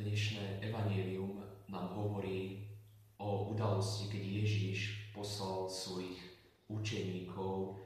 [0.00, 2.64] Dnešné evanílium nám hovorí
[3.20, 6.16] o udalosti, keď Ježíš poslal svojich
[6.72, 7.76] učeníkov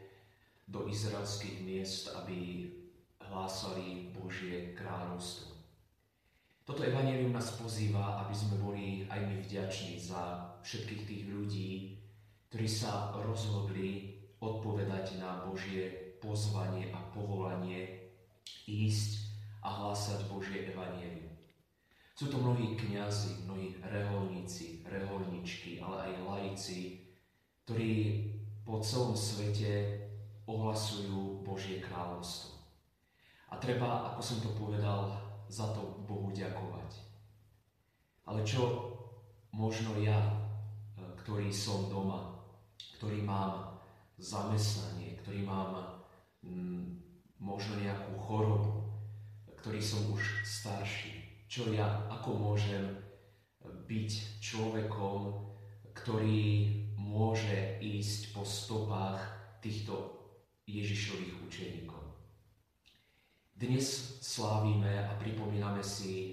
[0.71, 2.71] do izraelských miest, aby
[3.19, 5.59] hlásali Božie kráľovstvo.
[6.63, 11.99] Toto evanílium nás pozýva, aby sme boli aj my vďační za všetkých tých ľudí,
[12.47, 18.07] ktorí sa rozhodli odpovedať na Božie pozvanie a povolanie
[18.71, 19.25] ísť
[19.65, 20.69] a hlásať Božie.
[22.15, 27.03] Sú to mnohí kňazi, mnohí reholníci, reholničky, ale aj laici,
[27.67, 28.31] ktorí
[28.63, 29.99] po celom svete
[30.47, 32.55] ohlasujú Božie kráľovstvo.
[33.51, 35.11] A treba, ako som to povedal,
[35.51, 37.03] za to Bohu ďakovať.
[38.31, 38.95] Ale čo
[39.53, 40.35] možno ja, e,
[41.23, 42.41] ktorý som doma,
[42.97, 43.75] ktorý mám
[44.17, 45.95] zamestnanie, ktorý mám
[47.45, 48.83] možno nejakú chorobu,
[49.61, 51.14] ktorý som už starší,
[51.55, 52.99] čo ja, ako môžem
[53.63, 55.39] byť človekom,
[55.95, 56.67] ktorý
[56.99, 59.23] môže ísť po stopách
[59.63, 60.19] týchto
[60.67, 62.03] Ježišových učeníkov.
[63.55, 66.31] Dnes slávime a pripomíname si e,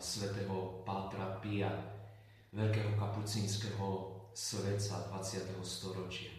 [0.00, 1.68] svätého Pátra Pia,
[2.56, 3.88] veľkého kapucínskeho
[4.32, 5.52] svetca 20.
[5.60, 6.32] storočia.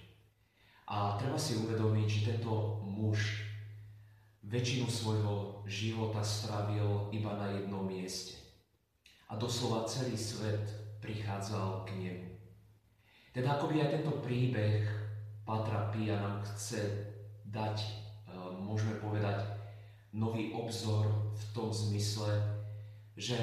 [0.89, 3.42] A treba si uvedomiť, že tento muž
[4.53, 8.37] väčšinu svojho života strávil iba na jednom mieste.
[9.25, 10.61] A doslova celý svet
[11.01, 12.29] prichádzal k nemu.
[13.33, 14.85] Teda akoby aj tento príbeh
[15.41, 16.85] Patra Pia nám chce
[17.49, 17.89] dať, e,
[18.61, 19.41] môžeme povedať,
[20.13, 22.37] nový obzor v tom zmysle,
[23.17, 23.41] že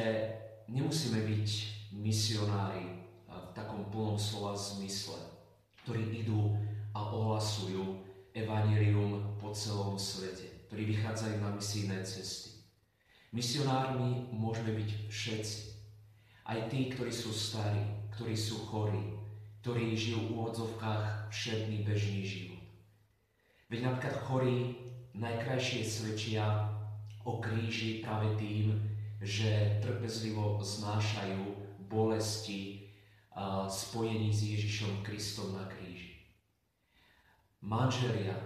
[0.71, 1.49] nemusíme byť
[1.91, 2.95] misionári e,
[3.35, 5.19] v takom plnom slova zmysle,
[5.83, 6.55] ktorí idú
[6.95, 7.99] a ohlasujú
[8.31, 12.63] evanílium po celom svete ktorí vychádzajú na misijné cesty.
[13.35, 15.59] Misionármi môžeme byť všetci.
[16.47, 17.83] Aj tí, ktorí sú starí,
[18.15, 19.19] ktorí sú chorí,
[19.67, 22.63] ktorí žijú v úvodzovkách všedný bežný život.
[23.67, 24.79] Veď napríklad chorí
[25.19, 26.71] najkrajšie svedčia
[27.27, 28.79] o kríži práve tým,
[29.19, 31.51] že trpezlivo znášajú
[31.91, 32.95] bolesti
[33.67, 36.15] spojení s Ježišom Kristom na kríži.
[37.59, 38.39] Manželia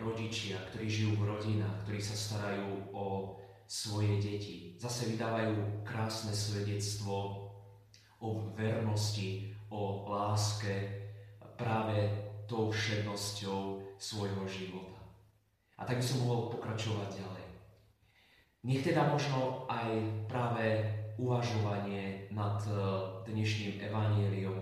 [0.00, 3.36] rodičia, ktorí žijú v rodinách, ktorí sa starajú o
[3.70, 4.74] svoje deti.
[4.80, 7.48] Zase vydávajú krásne svedectvo
[8.20, 11.06] o vernosti, o láske
[11.54, 12.10] práve
[12.50, 15.00] tou všednosťou svojho života.
[15.78, 17.46] A tak by som mohol pokračovať ďalej.
[18.60, 19.88] Nech teda možno aj
[20.28, 20.84] práve
[21.16, 22.76] uvažovanie nad eh,
[23.28, 24.56] dnešným evaníliom,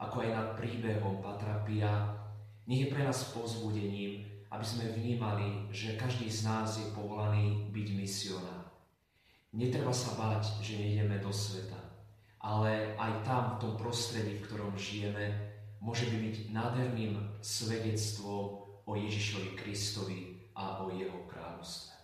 [0.00, 2.16] ako aj nad príbehom Patrapia,
[2.68, 7.88] nech je pre nás povzbudením, aby sme vnímali, že každý z nás je povolaný byť
[7.92, 8.64] misionár.
[9.52, 11.80] Netreba sa báť, že nejdeme do sveta,
[12.40, 15.34] ale aj tam, v tom prostredí, v ktorom žijeme,
[15.80, 18.44] môže byť nádherným svedectvom
[18.88, 21.97] o Ježišovi Kristovi a o Jeho kráľovstve.